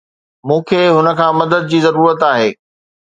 مون 0.47 0.59
کي 0.67 0.79
هن 0.95 1.07
کان 1.19 1.31
مدد 1.41 1.63
جي 1.71 1.79
ضرورت 1.85 2.21
آهي. 2.31 2.49